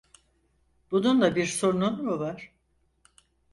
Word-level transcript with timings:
Bununla 0.91 1.35
bir 1.35 1.45
sorunun 1.45 2.03
mu 2.05 2.19
var? 2.19 2.51